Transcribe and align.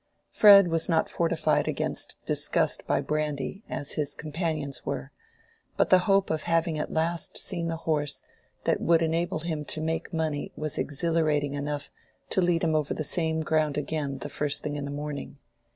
Fred 0.31 0.69
was 0.69 0.89
not 0.89 1.09
fortified 1.11 1.67
against 1.67 2.15
disgust 2.25 2.87
by 2.87 3.01
brandy, 3.01 3.61
as 3.69 3.91
his 3.91 4.15
companions 4.15 4.83
were, 4.83 5.11
but 5.77 5.91
the 5.91 5.99
hope 6.09 6.31
of 6.31 6.41
having 6.41 6.79
at 6.79 6.91
last 6.91 7.37
seen 7.37 7.67
the 7.67 7.77
horse 7.85 8.23
that 8.63 8.81
would 8.81 9.03
enable 9.03 9.41
him 9.41 9.63
to 9.65 9.79
make 9.79 10.11
money 10.11 10.51
was 10.55 10.79
exhilarating 10.79 11.53
enough 11.53 11.91
to 12.31 12.41
lead 12.41 12.63
him 12.63 12.73
over 12.73 12.95
the 12.95 13.03
same 13.03 13.41
ground 13.41 13.77
again 13.77 14.17
the 14.17 14.27
first 14.27 14.63
thing 14.63 14.75
in 14.75 14.85
the 14.85 14.89
morning. 14.89 15.37